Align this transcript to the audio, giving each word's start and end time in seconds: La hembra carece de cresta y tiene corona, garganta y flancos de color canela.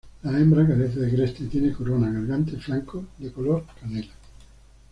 La 0.23 0.31
hembra 0.31 0.65
carece 0.65 0.99
de 0.99 1.13
cresta 1.15 1.43
y 1.43 1.45
tiene 1.45 1.71
corona, 1.73 2.09
garganta 2.11 2.53
y 2.53 2.55
flancos 2.55 3.05
de 3.19 3.31
color 3.31 3.63
canela. 3.79 4.09